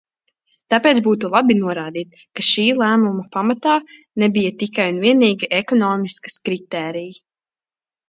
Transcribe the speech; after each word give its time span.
Tāpēc 0.73 1.01
būtu 1.07 1.29
labi 1.33 1.57
norādīt, 1.59 2.15
ka 2.39 2.47
šī 2.49 2.65
lēmuma 2.81 3.27
pamatā 3.37 3.77
nebija 4.27 4.57
tikai 4.65 4.89
un 4.97 5.01
vienīgi 5.07 5.55
ekonomikas 5.63 6.45
kritēriji. 6.51 7.19